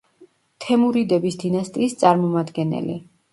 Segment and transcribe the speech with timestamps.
[0.63, 2.99] თემურიდების დინასტიის წარმომადგენელი.